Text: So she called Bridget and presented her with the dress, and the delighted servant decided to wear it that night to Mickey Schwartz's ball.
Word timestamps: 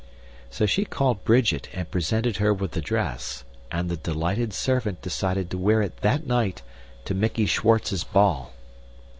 So 0.49 0.65
she 0.65 0.83
called 0.83 1.23
Bridget 1.23 1.69
and 1.75 1.91
presented 1.91 2.37
her 2.37 2.55
with 2.55 2.71
the 2.71 2.81
dress, 2.81 3.43
and 3.71 3.87
the 3.87 3.97
delighted 3.97 4.51
servant 4.51 4.99
decided 5.03 5.51
to 5.51 5.59
wear 5.59 5.83
it 5.83 5.97
that 5.97 6.25
night 6.25 6.63
to 7.05 7.13
Mickey 7.13 7.45
Schwartz's 7.45 8.03
ball. 8.03 8.51